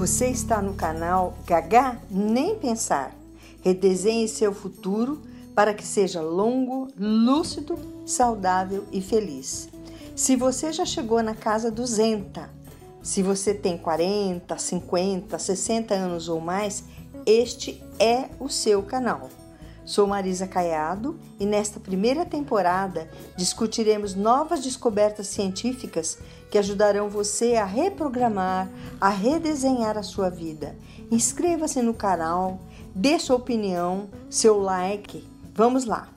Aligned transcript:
Você 0.00 0.28
está 0.28 0.62
no 0.62 0.72
canal 0.72 1.34
Gagá 1.46 2.00
Nem 2.10 2.58
Pensar. 2.58 3.14
Redesenhe 3.60 4.26
seu 4.28 4.50
futuro 4.54 5.20
para 5.54 5.74
que 5.74 5.86
seja 5.86 6.22
longo, 6.22 6.88
lúcido, 6.98 7.78
saudável 8.06 8.86
e 8.90 9.02
feliz. 9.02 9.68
Se 10.16 10.36
você 10.36 10.72
já 10.72 10.86
chegou 10.86 11.22
na 11.22 11.34
casa 11.34 11.70
200, 11.70 12.44
se 13.02 13.22
você 13.22 13.52
tem 13.52 13.76
40, 13.76 14.56
50, 14.56 15.38
60 15.38 15.92
anos 15.92 16.30
ou 16.30 16.40
mais, 16.40 16.82
este 17.26 17.84
é 17.98 18.30
o 18.40 18.48
seu 18.48 18.82
canal. 18.82 19.28
Sou 19.84 20.06
Marisa 20.06 20.46
Caiado 20.46 21.18
e 21.38 21.44
nesta 21.44 21.78
primeira 21.78 22.24
temporada 22.24 23.06
discutiremos 23.36 24.14
novas 24.14 24.60
descobertas 24.60 25.26
científicas 25.26 26.16
que 26.50 26.58
ajudarão 26.58 27.08
você 27.08 27.54
a 27.54 27.64
reprogramar, 27.64 28.68
a 29.00 29.08
redesenhar 29.08 29.96
a 29.96 30.02
sua 30.02 30.28
vida. 30.28 30.76
Inscreva-se 31.10 31.80
no 31.80 31.94
canal, 31.94 32.58
dê 32.94 33.18
sua 33.18 33.36
opinião, 33.36 34.08
seu 34.28 34.58
like. 34.60 35.26
Vamos 35.54 35.84
lá! 35.84 36.08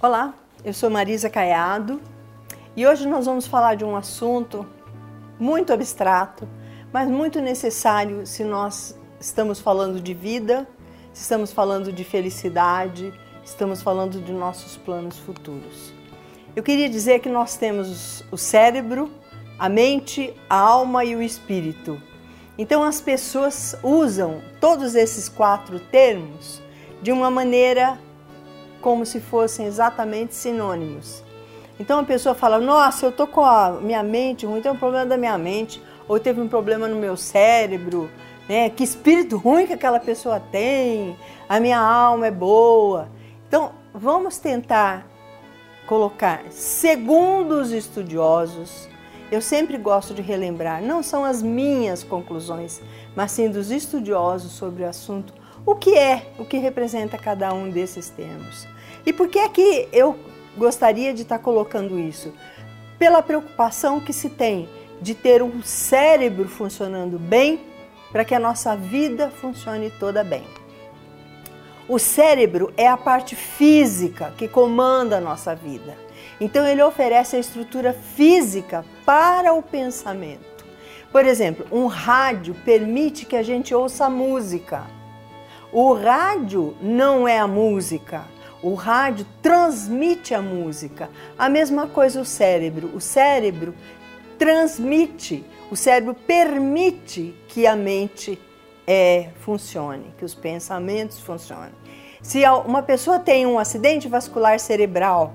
Olá, 0.00 0.34
eu 0.64 0.72
sou 0.72 0.90
Marisa 0.90 1.28
Caiado 1.28 2.00
e 2.76 2.86
hoje 2.86 3.08
nós 3.08 3.26
vamos 3.26 3.46
falar 3.46 3.74
de 3.74 3.84
um 3.84 3.96
assunto 3.96 4.66
muito 5.38 5.72
abstrato 5.72 6.46
mas 6.94 7.08
muito 7.08 7.40
necessário 7.40 8.24
se 8.24 8.44
nós 8.44 8.96
estamos 9.18 9.58
falando 9.58 10.00
de 10.00 10.14
vida, 10.14 10.64
se 11.12 11.22
estamos 11.22 11.52
falando 11.52 11.92
de 11.92 12.04
felicidade, 12.04 13.12
estamos 13.44 13.82
falando 13.82 14.20
de 14.20 14.32
nossos 14.32 14.76
planos 14.76 15.18
futuros. 15.18 15.92
Eu 16.56 16.62
queria 16.62 16.88
dizer 16.88 17.18
que 17.20 17.28
nós 17.28 17.56
temos 17.56 18.24
o 18.30 18.36
cérebro, 18.36 19.10
a 19.58 19.68
mente, 19.68 20.32
a 20.48 20.56
alma 20.56 21.04
e 21.04 21.14
o 21.14 21.22
espírito. 21.22 22.00
Então 22.56 22.82
as 22.82 23.00
pessoas 23.00 23.76
usam 23.82 24.40
todos 24.60 24.94
esses 24.94 25.28
quatro 25.28 25.78
termos 25.78 26.62
de 27.02 27.10
uma 27.12 27.30
maneira 27.30 27.98
como 28.80 29.04
se 29.04 29.20
fossem 29.20 29.66
exatamente 29.66 30.34
sinônimos. 30.34 31.22
Então 31.78 31.98
a 31.98 32.04
pessoa 32.04 32.34
fala: 32.34 32.58
Nossa, 32.58 33.06
eu 33.06 33.12
tô 33.12 33.26
com 33.26 33.44
a 33.44 33.72
minha 33.72 34.02
mente 34.02 34.46
ruim, 34.46 34.60
tem 34.60 34.70
um 34.70 34.76
problema 34.76 35.06
da 35.06 35.16
minha 35.16 35.36
mente 35.36 35.82
ou 36.06 36.20
teve 36.20 36.40
um 36.40 36.48
problema 36.48 36.86
no 36.86 36.96
meu 36.96 37.16
cérebro, 37.16 38.08
né? 38.48 38.70
Que 38.70 38.84
espírito 38.84 39.36
ruim 39.36 39.66
que 39.66 39.72
aquela 39.72 39.98
pessoa 39.98 40.38
tem, 40.38 41.16
a 41.48 41.58
minha 41.58 41.80
alma 41.80 42.28
é 42.28 42.30
boa. 42.30 43.08
Então, 43.54 43.70
vamos 43.94 44.38
tentar 44.38 45.06
colocar, 45.86 46.42
segundo 46.50 47.60
os 47.60 47.70
estudiosos, 47.70 48.88
eu 49.30 49.40
sempre 49.40 49.78
gosto 49.78 50.12
de 50.12 50.20
relembrar, 50.20 50.82
não 50.82 51.04
são 51.04 51.24
as 51.24 51.40
minhas 51.40 52.02
conclusões, 52.02 52.82
mas 53.14 53.30
sim 53.30 53.48
dos 53.48 53.70
estudiosos 53.70 54.50
sobre 54.50 54.82
o 54.82 54.88
assunto, 54.88 55.32
o 55.64 55.76
que 55.76 55.96
é, 55.96 56.32
o 56.36 56.44
que 56.44 56.58
representa 56.58 57.16
cada 57.16 57.54
um 57.54 57.70
desses 57.70 58.08
termos. 58.10 58.66
E 59.06 59.12
por 59.12 59.28
que 59.28 59.38
é 59.38 59.48
que 59.48 59.88
eu 59.92 60.18
gostaria 60.56 61.14
de 61.14 61.22
estar 61.22 61.38
colocando 61.38 61.96
isso? 61.96 62.34
Pela 62.98 63.22
preocupação 63.22 64.00
que 64.00 64.12
se 64.12 64.30
tem 64.30 64.68
de 65.00 65.14
ter 65.14 65.44
um 65.44 65.62
cérebro 65.62 66.48
funcionando 66.48 67.20
bem 67.20 67.60
para 68.10 68.24
que 68.24 68.34
a 68.34 68.40
nossa 68.40 68.74
vida 68.74 69.30
funcione 69.30 69.90
toda 69.90 70.24
bem. 70.24 70.44
O 71.88 71.98
cérebro 71.98 72.72
é 72.76 72.88
a 72.88 72.96
parte 72.96 73.36
física 73.36 74.32
que 74.38 74.48
comanda 74.48 75.18
a 75.18 75.20
nossa 75.20 75.54
vida. 75.54 75.96
Então 76.40 76.66
ele 76.66 76.82
oferece 76.82 77.36
a 77.36 77.38
estrutura 77.38 77.92
física 77.92 78.84
para 79.04 79.52
o 79.52 79.62
pensamento. 79.62 80.64
Por 81.12 81.26
exemplo, 81.26 81.66
um 81.70 81.86
rádio 81.86 82.54
permite 82.64 83.26
que 83.26 83.36
a 83.36 83.42
gente 83.42 83.74
ouça 83.74 84.08
música. 84.08 84.84
O 85.70 85.92
rádio 85.92 86.74
não 86.80 87.28
é 87.28 87.38
a 87.38 87.46
música. 87.46 88.24
O 88.62 88.74
rádio 88.74 89.26
transmite 89.42 90.34
a 90.34 90.40
música. 90.40 91.10
A 91.38 91.48
mesma 91.48 91.86
coisa 91.86 92.20
o 92.20 92.24
cérebro. 92.24 92.90
O 92.94 93.00
cérebro 93.00 93.74
transmite, 94.38 95.44
o 95.70 95.76
cérebro 95.76 96.14
permite 96.14 97.34
que 97.48 97.66
a 97.66 97.76
mente 97.76 98.38
é, 98.86 99.30
funcione, 99.40 100.14
que 100.18 100.24
os 100.24 100.34
pensamentos 100.34 101.18
funcionem. 101.20 101.72
Se 102.22 102.42
uma 102.64 102.82
pessoa 102.82 103.18
tem 103.18 103.46
um 103.46 103.58
acidente 103.58 104.08
vascular 104.08 104.58
cerebral, 104.58 105.34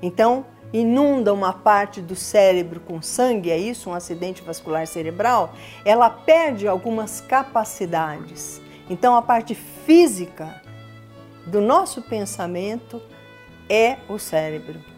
então 0.00 0.46
inunda 0.72 1.32
uma 1.34 1.52
parte 1.52 2.00
do 2.00 2.16
cérebro 2.16 2.80
com 2.80 3.02
sangue, 3.02 3.50
é 3.50 3.58
isso, 3.58 3.90
um 3.90 3.94
acidente 3.94 4.42
vascular 4.42 4.86
cerebral, 4.86 5.52
ela 5.84 6.08
perde 6.08 6.66
algumas 6.66 7.20
capacidades. 7.20 8.60
Então 8.88 9.14
a 9.14 9.22
parte 9.22 9.54
física 9.54 10.62
do 11.46 11.60
nosso 11.60 12.02
pensamento 12.02 13.02
é 13.68 13.98
o 14.08 14.18
cérebro. 14.18 14.92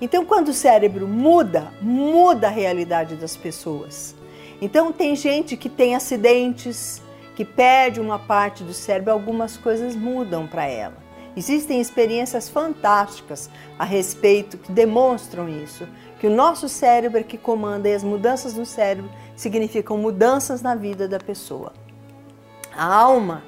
Então, 0.00 0.24
quando 0.24 0.48
o 0.48 0.54
cérebro 0.54 1.06
muda, 1.06 1.72
muda 1.80 2.46
a 2.46 2.50
realidade 2.50 3.16
das 3.16 3.36
pessoas. 3.36 4.14
Então, 4.60 4.92
tem 4.92 5.14
gente 5.14 5.56
que 5.58 5.68
tem 5.68 5.94
acidentes, 5.94 7.02
que 7.40 7.44
perde 7.46 7.98
uma 7.98 8.18
parte 8.18 8.62
do 8.62 8.74
cérebro, 8.74 9.14
algumas 9.14 9.56
coisas 9.56 9.96
mudam 9.96 10.46
para 10.46 10.66
ela. 10.66 10.98
Existem 11.34 11.80
experiências 11.80 12.50
fantásticas 12.50 13.48
a 13.78 13.84
respeito 13.86 14.58
que 14.58 14.70
demonstram 14.70 15.48
isso, 15.48 15.88
que 16.18 16.26
o 16.26 16.30
nosso 16.30 16.68
cérebro 16.68 17.18
é 17.18 17.22
que 17.22 17.38
comanda 17.38 17.88
e 17.88 17.94
as 17.94 18.04
mudanças 18.04 18.52
no 18.52 18.66
cérebro 18.66 19.10
significam 19.34 19.96
mudanças 19.96 20.60
na 20.60 20.74
vida 20.74 21.08
da 21.08 21.18
pessoa. 21.18 21.72
A 22.76 22.84
alma 22.84 23.42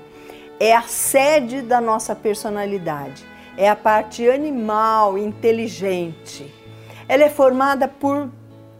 é 0.58 0.75
a 0.75 0.84
sede 0.84 1.60
da 1.60 1.78
nossa 1.78 2.16
personalidade 2.16 3.26
é 3.58 3.69
a 3.69 3.76
parte 3.76 4.26
animal, 4.26 5.19
inteligente. 5.19 6.50
Ela 7.06 7.25
é 7.25 7.28
formada 7.28 7.86
por 7.86 8.31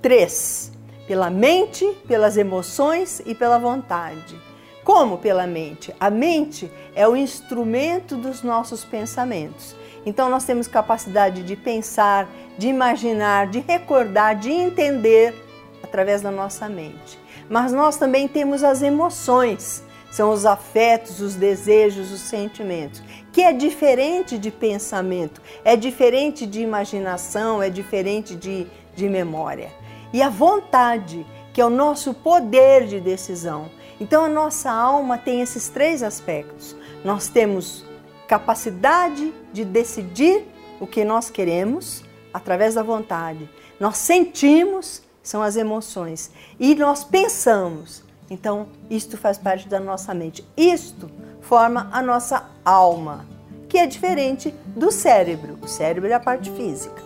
três: 0.01 0.73
pela 1.07 1.29
mente, 1.29 1.85
pelas 2.09 2.39
emoções 2.39 3.21
e 3.27 3.35
pela 3.35 3.59
vontade. 3.59 4.52
Como 4.85 5.19
pela 5.19 5.47
mente? 5.47 5.95
A 6.01 6.11
mente 6.11 6.71
é 6.95 7.07
o 7.07 7.17
instrumento 7.17 8.17
dos 8.17 8.43
nossos 8.43 8.85
pensamentos. 8.85 9.77
Então 10.05 10.29
nós 10.29 10.45
temos 10.45 10.67
capacidade 10.67 11.43
de 11.43 11.55
pensar, 11.55 12.29
de 12.59 12.69
imaginar, 12.69 13.47
de 13.47 13.61
recordar, 13.61 14.35
de 14.37 14.51
entender 14.51 15.35
através 15.83 16.23
da 16.23 16.31
nossa 16.31 16.69
mente. 16.69 17.19
Mas 17.49 17.73
nós 17.73 17.97
também 17.97 18.27
temos 18.27 18.65
as 18.65 18.83
emoções, 18.83 19.85
são 20.11 20.31
os 20.31 20.45
afetos, 20.45 21.21
os 21.21 21.35
desejos, 21.37 22.11
os 22.11 22.21
sentimentos 22.21 23.03
que 23.33 23.41
é 23.41 23.53
diferente 23.53 24.37
de 24.37 24.51
pensamento, 24.51 25.41
é 25.65 25.75
diferente 25.75 26.47
de 26.47 26.61
imaginação, 26.61 27.63
é 27.63 27.71
diferente 27.71 28.37
de, 28.37 28.67
de 28.95 29.09
memória. 29.09 29.71
E 30.13 30.21
a 30.23 30.29
vontade, 30.29 31.27
que 31.55 31.61
é 31.61 31.65
o 31.65 31.71
nosso 31.71 32.13
poder 32.13 32.87
de 32.87 33.01
decisão. 33.01 33.71
Então 34.03 34.25
a 34.25 34.29
nossa 34.29 34.69
alma 34.69 35.17
tem 35.17 35.43
esses 35.43 35.69
três 35.69 36.03
aspectos. 36.03 36.75
Nós 37.05 37.29
temos 37.29 37.85
capacidade 38.27 39.33
de 39.53 39.65
decidir 39.65 40.45
o 40.81 40.89
que 40.89 41.05
nós 41.05 41.31
queremos 41.31 42.03
através 42.35 42.75
da 42.75 42.83
vontade. 42.83 43.49
Nós 43.79 43.99
sentimos, 43.99 45.05
são 45.23 45.41
as 45.41 45.55
emoções, 45.55 46.33
e 46.59 46.75
nós 46.75 47.05
pensamos. 47.05 48.03
Então, 48.29 48.67
isto 48.91 49.17
faz 49.17 49.39
parte 49.39 49.69
da 49.69 49.79
nossa 49.79 50.13
mente. 50.13 50.45
Isto 50.57 51.09
forma 51.41 51.89
a 51.93 52.03
nossa 52.03 52.51
alma, 52.65 53.25
que 53.69 53.79
é 53.79 53.87
diferente 53.87 54.53
do 54.67 54.91
cérebro. 54.91 55.61
O 55.63 55.69
cérebro 55.69 56.11
é 56.11 56.15
a 56.15 56.19
parte 56.19 56.51
física. 56.51 57.01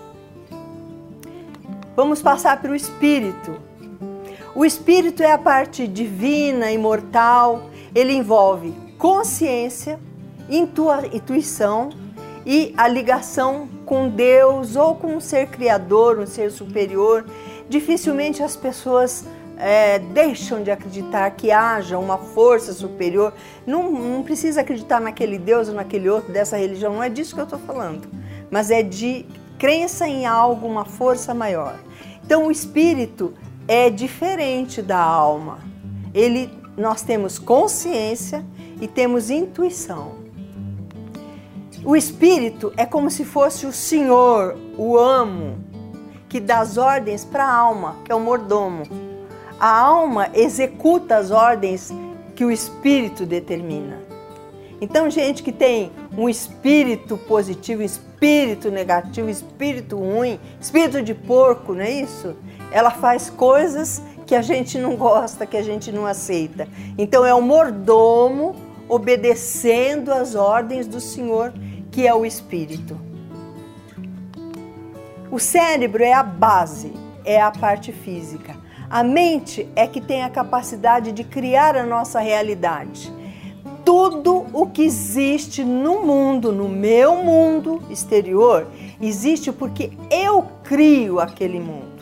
Vamos 1.94 2.22
passar 2.22 2.58
para 2.58 2.72
o 2.72 2.74
espírito. 2.74 3.60
O 4.56 4.64
espírito 4.64 5.22
é 5.22 5.30
a 5.30 5.36
parte 5.36 5.86
divina, 5.86 6.72
imortal. 6.72 7.68
Ele 7.94 8.14
envolve 8.14 8.72
consciência, 8.96 10.00
intuição 10.48 11.90
e 12.46 12.72
a 12.74 12.88
ligação 12.88 13.68
com 13.84 14.08
Deus 14.08 14.74
ou 14.74 14.94
com 14.94 15.14
um 15.16 15.20
ser 15.20 15.48
criador, 15.48 16.18
um 16.18 16.24
ser 16.24 16.50
superior. 16.50 17.26
Dificilmente 17.68 18.42
as 18.42 18.56
pessoas 18.56 19.26
é, 19.58 19.98
deixam 19.98 20.62
de 20.62 20.70
acreditar 20.70 21.30
que 21.32 21.50
haja 21.50 21.98
uma 21.98 22.16
força 22.16 22.72
superior. 22.72 23.34
Não, 23.66 23.92
não 23.92 24.22
precisa 24.22 24.62
acreditar 24.62 25.02
naquele 25.02 25.38
Deus 25.38 25.68
ou 25.68 25.74
naquele 25.74 26.08
outro 26.08 26.32
dessa 26.32 26.56
religião, 26.56 26.94
não 26.94 27.02
é 27.02 27.10
disso 27.10 27.34
que 27.34 27.42
eu 27.42 27.44
estou 27.44 27.58
falando, 27.58 28.08
mas 28.50 28.70
é 28.70 28.82
de 28.82 29.26
crença 29.58 30.08
em 30.08 30.24
algo, 30.24 30.66
uma 30.66 30.86
força 30.86 31.34
maior. 31.34 31.78
Então 32.24 32.46
o 32.46 32.50
espírito 32.50 33.34
é 33.68 33.90
diferente 33.90 34.80
da 34.80 34.98
alma. 34.98 35.58
Ele, 36.14 36.50
nós 36.76 37.02
temos 37.02 37.38
consciência 37.38 38.44
e 38.80 38.86
temos 38.86 39.30
intuição. 39.30 40.26
O 41.84 41.94
espírito 41.94 42.72
é 42.76 42.84
como 42.84 43.10
se 43.10 43.24
fosse 43.24 43.66
o 43.66 43.72
Senhor, 43.72 44.56
o 44.76 44.98
amo, 44.98 45.58
que 46.28 46.40
dá 46.40 46.60
as 46.60 46.76
ordens 46.76 47.24
para 47.24 47.44
a 47.44 47.54
alma, 47.54 47.96
que 48.04 48.10
é 48.10 48.14
o 48.14 48.20
mordomo. 48.20 48.82
A 49.58 49.80
alma 49.80 50.28
executa 50.34 51.16
as 51.16 51.30
ordens 51.30 51.92
que 52.34 52.44
o 52.44 52.50
espírito 52.50 53.24
determina. 53.24 54.00
Então, 54.80 55.08
gente 55.08 55.42
que 55.42 55.52
tem 55.52 55.90
um 56.16 56.28
espírito 56.28 57.16
positivo, 57.16 57.82
espírito 57.82 58.70
negativo, 58.70 59.30
espírito 59.30 59.96
ruim, 59.96 60.38
espírito 60.60 61.02
de 61.02 61.14
porco, 61.14 61.72
não 61.72 61.80
é 61.80 61.90
isso? 61.90 62.36
Ela 62.76 62.90
faz 62.90 63.30
coisas 63.30 64.02
que 64.26 64.34
a 64.34 64.42
gente 64.42 64.78
não 64.78 64.96
gosta, 64.96 65.46
que 65.46 65.56
a 65.56 65.62
gente 65.62 65.90
não 65.90 66.04
aceita. 66.04 66.68
Então, 66.98 67.24
é 67.24 67.32
o 67.32 67.40
mordomo 67.40 68.54
obedecendo 68.86 70.12
às 70.12 70.34
ordens 70.34 70.86
do 70.86 71.00
Senhor, 71.00 71.54
que 71.90 72.06
é 72.06 72.14
o 72.14 72.26
espírito. 72.26 73.00
O 75.30 75.38
cérebro 75.38 76.04
é 76.04 76.12
a 76.12 76.22
base, 76.22 76.92
é 77.24 77.40
a 77.40 77.50
parte 77.50 77.92
física. 77.92 78.54
A 78.90 79.02
mente 79.02 79.66
é 79.74 79.86
que 79.86 79.98
tem 79.98 80.22
a 80.22 80.28
capacidade 80.28 81.12
de 81.12 81.24
criar 81.24 81.78
a 81.78 81.86
nossa 81.86 82.20
realidade. 82.20 83.10
Tudo 83.86 84.44
o 84.52 84.66
que 84.66 84.82
existe 84.82 85.64
no 85.64 86.02
mundo, 86.02 86.52
no 86.52 86.68
meu 86.68 87.16
mundo 87.24 87.82
exterior, 87.88 88.66
existe 89.00 89.50
porque 89.50 89.92
eu 90.10 90.44
crio 90.62 91.20
aquele 91.20 91.58
mundo. 91.58 91.95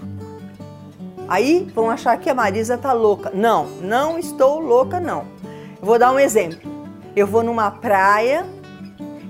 Aí 1.28 1.66
vão 1.74 1.90
achar 1.90 2.16
que 2.18 2.28
a 2.28 2.34
Marisa 2.34 2.76
tá 2.76 2.92
louca. 2.92 3.30
Não, 3.32 3.66
não 3.80 4.18
estou 4.18 4.60
louca 4.60 5.00
não. 5.00 5.24
vou 5.80 5.98
dar 5.98 6.12
um 6.12 6.18
exemplo. 6.18 6.72
Eu 7.16 7.26
vou 7.26 7.42
numa 7.42 7.70
praia 7.70 8.44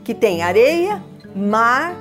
que 0.02 0.14
tem 0.14 0.42
areia, 0.42 1.02
mar, 1.34 1.94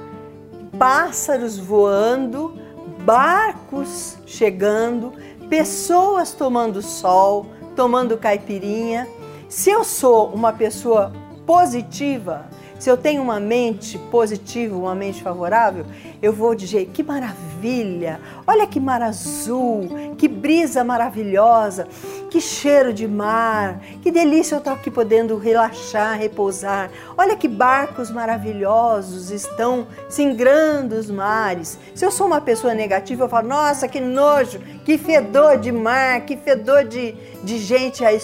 pássaros 0.77 1.57
voando, 1.57 2.57
barcos 3.05 4.17
chegando, 4.25 5.13
pessoas 5.49 6.31
tomando 6.31 6.81
sol, 6.81 7.45
tomando 7.75 8.17
caipirinha. 8.17 9.07
Se 9.47 9.69
eu 9.69 9.83
sou 9.83 10.29
uma 10.29 10.51
pessoa 10.51 11.13
positiva, 11.45 12.45
se 12.83 12.89
eu 12.89 12.97
tenho 12.97 13.23
uma 13.23 13.39
mente 13.39 13.97
positiva, 14.11 14.75
uma 14.75 14.93
mente 14.93 15.23
favorável, 15.23 15.85
eu 16.21 16.33
vou 16.33 16.53
dizer: 16.53 16.89
que 16.93 17.01
maravilha! 17.01 18.19
Olha 18.45 18.67
que 18.67 18.77
mar 18.77 19.01
azul, 19.01 20.15
que 20.17 20.27
brisa 20.27 20.83
maravilhosa, 20.83 21.87
que 22.33 22.41
cheiro 22.41 22.91
de 22.91 23.07
mar, 23.07 23.79
que 24.01 24.09
delícia 24.09 24.55
eu 24.55 24.57
estou 24.57 24.73
aqui 24.73 24.89
podendo 24.89 25.37
relaxar, 25.37 26.17
repousar. 26.17 26.89
Olha 27.15 27.35
que 27.35 27.47
barcos 27.47 28.09
maravilhosos 28.09 29.29
estão 29.29 29.85
singrando 30.09 30.95
os 30.95 31.11
mares. 31.11 31.77
Se 31.93 32.03
eu 32.03 32.09
sou 32.09 32.25
uma 32.25 32.41
pessoa 32.41 32.73
negativa, 32.73 33.25
eu 33.25 33.29
falo: 33.29 33.49
nossa, 33.49 33.87
que 33.87 33.99
nojo, 33.99 34.57
que 34.83 34.97
fedor 34.97 35.59
de 35.59 35.71
mar, 35.71 36.21
que 36.21 36.35
fedor 36.35 36.85
de, 36.85 37.11
de 37.43 37.59
gente 37.59 38.03
aí 38.03 38.17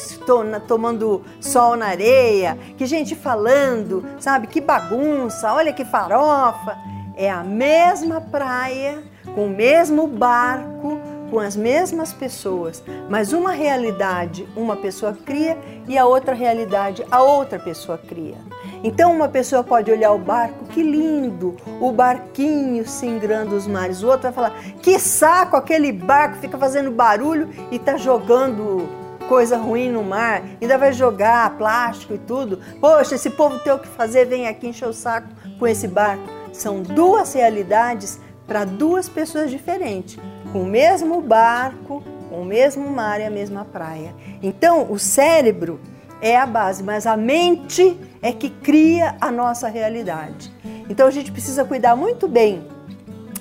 tomando 0.67 1.23
sol 1.39 1.75
na 1.75 1.89
areia, 1.89 2.57
que 2.79 2.87
gente 2.87 3.15
falando, 3.15 4.03
sabe? 4.19 4.47
Que 4.47 4.59
bagunça, 4.59 5.53
olha 5.53 5.71
que 5.71 5.85
farofa. 5.85 6.75
É 7.15 7.29
a 7.29 7.43
mesma 7.43 8.19
praia, 8.19 9.03
com 9.35 9.45
o 9.45 9.49
mesmo 9.49 10.07
barco, 10.07 10.99
com 11.29 11.39
as 11.39 11.55
mesmas 11.55 12.13
pessoas, 12.13 12.83
mas 13.09 13.33
uma 13.33 13.51
realidade 13.51 14.47
uma 14.55 14.75
pessoa 14.75 15.17
cria 15.25 15.57
e 15.87 15.97
a 15.97 16.05
outra 16.05 16.33
realidade 16.33 17.05
a 17.09 17.21
outra 17.21 17.59
pessoa 17.59 17.97
cria. 17.97 18.37
Então 18.83 19.13
uma 19.13 19.27
pessoa 19.27 19.63
pode 19.63 19.91
olhar 19.91 20.11
o 20.11 20.17
barco, 20.17 20.65
que 20.65 20.81
lindo, 20.81 21.55
o 21.79 21.91
barquinho 21.91 22.87
singrando 22.87 23.55
os 23.55 23.67
mares. 23.67 24.03
O 24.03 24.07
outro 24.07 24.23
vai 24.23 24.31
falar, 24.31 24.59
que 24.81 24.97
saco 24.99 25.55
aquele 25.55 25.91
barco, 25.91 26.37
fica 26.37 26.57
fazendo 26.57 26.91
barulho 26.91 27.49
e 27.71 27.75
está 27.75 27.97
jogando 27.97 28.87
coisa 29.27 29.57
ruim 29.57 29.91
no 29.91 30.03
mar, 30.03 30.41
ainda 30.59 30.77
vai 30.77 30.91
jogar 30.91 31.55
plástico 31.57 32.15
e 32.15 32.17
tudo. 32.17 32.59
Poxa, 32.81 33.15
esse 33.15 33.29
povo 33.29 33.59
tem 33.59 33.71
o 33.71 33.79
que 33.79 33.87
fazer, 33.87 34.25
vem 34.25 34.47
aqui 34.47 34.67
encher 34.67 34.87
o 34.87 34.93
saco 34.93 35.27
com 35.59 35.67
esse 35.67 35.87
barco. 35.87 36.23
São 36.51 36.81
duas 36.81 37.33
realidades 37.33 38.19
para 38.47 38.65
duas 38.65 39.07
pessoas 39.07 39.51
diferentes, 39.51 40.17
com 40.51 40.61
o 40.61 40.65
mesmo 40.65 41.21
barco, 41.21 42.03
com 42.29 42.41
o 42.41 42.45
mesmo 42.45 42.89
mar 42.89 43.19
e 43.19 43.23
a 43.23 43.29
mesma 43.29 43.65
praia. 43.65 44.13
Então, 44.41 44.91
o 44.91 44.97
cérebro 44.97 45.79
é 46.21 46.35
a 46.37 46.45
base, 46.45 46.83
mas 46.83 47.05
a 47.05 47.15
mente 47.15 47.97
é 48.21 48.31
que 48.31 48.49
cria 48.49 49.15
a 49.21 49.31
nossa 49.31 49.67
realidade. 49.67 50.51
Então, 50.89 51.07
a 51.07 51.11
gente 51.11 51.31
precisa 51.31 51.63
cuidar 51.63 51.95
muito 51.95 52.27
bem 52.27 52.63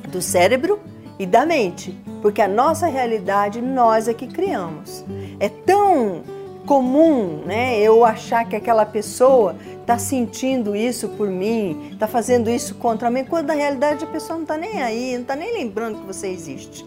do 0.08 0.22
cérebro 0.22 0.80
e 1.18 1.26
da 1.26 1.44
mente, 1.44 1.98
porque 2.22 2.40
a 2.40 2.48
nossa 2.48 2.86
realidade 2.86 3.60
nós 3.60 4.06
é 4.06 4.14
que 4.14 4.26
criamos. 4.26 5.04
É 5.40 5.48
tão 5.48 6.22
comum, 6.66 7.44
né, 7.46 7.78
eu 7.80 8.04
achar 8.04 8.46
que 8.46 8.54
aquela 8.54 8.84
pessoa 8.84 9.56
está 9.80 9.98
sentindo 9.98 10.76
isso 10.76 11.08
por 11.08 11.30
mim, 11.30 11.88
está 11.92 12.06
fazendo 12.06 12.50
isso 12.50 12.74
contra 12.74 13.10
mim, 13.10 13.24
quando 13.24 13.46
na 13.46 13.54
realidade 13.54 14.04
a 14.04 14.06
pessoa 14.06 14.34
não 14.34 14.42
está 14.42 14.58
nem 14.58 14.82
aí, 14.82 15.14
não 15.14 15.22
está 15.22 15.34
nem 15.34 15.54
lembrando 15.54 16.00
que 16.00 16.06
você 16.06 16.28
existe. 16.28 16.84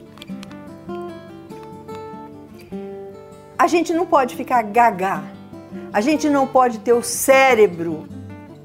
A 3.62 3.68
gente 3.68 3.94
não 3.94 4.08
pode 4.08 4.36
ficar 4.36 4.64
gaga, 4.64 5.22
a 5.94 6.02
gente 6.02 6.28
não 6.28 6.48
pode 6.48 6.80
ter 6.80 6.94
o 6.94 7.04
cérebro 7.04 8.08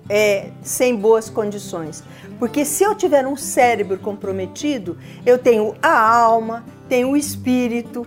é, 0.09 0.49
sem 0.63 0.97
boas 0.97 1.29
condições. 1.29 2.03
Porque 2.39 2.65
se 2.65 2.83
eu 2.83 2.95
tiver 2.95 3.27
um 3.27 3.37
cérebro 3.37 3.99
comprometido, 3.99 4.97
eu 5.27 5.37
tenho 5.37 5.75
a 5.83 6.01
alma, 6.01 6.65
tenho 6.89 7.11
o 7.11 7.17
espírito 7.17 8.07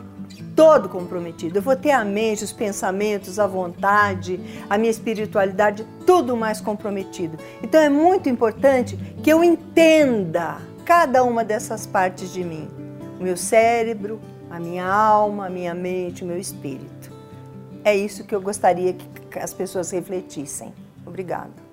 todo 0.56 0.90
comprometido. 0.90 1.60
Eu 1.60 1.62
vou 1.62 1.76
ter 1.76 1.92
a 1.92 2.04
mente, 2.04 2.44
os 2.44 2.52
pensamentos, 2.52 3.38
a 3.38 3.46
vontade, 3.46 4.40
a 4.68 4.76
minha 4.76 4.90
espiritualidade, 4.90 5.86
tudo 6.08 6.36
mais 6.36 6.60
comprometido. 6.60 7.38
Então 7.62 7.80
é 7.80 7.88
muito 7.88 8.30
importante 8.30 8.98
que 9.22 9.32
eu 9.32 9.44
entenda 9.44 10.58
cada 10.86 11.24
uma 11.24 11.46
dessas 11.46 11.86
partes 11.86 12.34
de 12.34 12.44
mim: 12.44 12.68
o 13.20 13.24
meu 13.24 13.38
cérebro, 13.38 14.20
a 14.50 14.60
minha 14.60 14.86
alma, 14.86 15.48
a 15.48 15.50
minha 15.50 15.74
mente, 15.74 16.24
o 16.24 16.28
meu 16.28 16.40
espírito. 16.40 17.12
É 17.84 17.96
isso 17.96 18.24
que 18.24 18.36
eu 18.36 18.42
gostaria 18.42 18.94
que 18.94 19.40
as 19.40 19.54
pessoas 19.54 19.92
refletissem. 19.92 20.74
Obrigada. 21.06 21.69